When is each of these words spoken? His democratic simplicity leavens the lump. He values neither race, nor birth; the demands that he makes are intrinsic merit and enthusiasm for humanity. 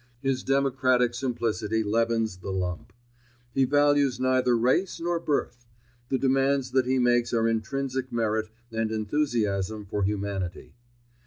His 0.23 0.41
democratic 0.41 1.13
simplicity 1.13 1.83
leavens 1.83 2.37
the 2.37 2.49
lump. 2.49 2.91
He 3.53 3.65
values 3.65 4.19
neither 4.19 4.57
race, 4.57 4.99
nor 4.99 5.19
birth; 5.19 5.67
the 6.09 6.17
demands 6.17 6.71
that 6.71 6.87
he 6.87 6.97
makes 6.97 7.35
are 7.35 7.47
intrinsic 7.47 8.11
merit 8.11 8.49
and 8.71 8.91
enthusiasm 8.91 9.85
for 9.85 10.01
humanity. 10.01 10.73